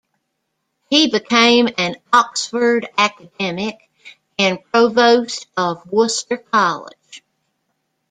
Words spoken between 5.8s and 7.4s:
Worcester College.